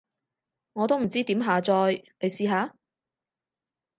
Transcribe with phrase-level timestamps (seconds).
[0.73, 2.75] 我都唔知點下載，你試下？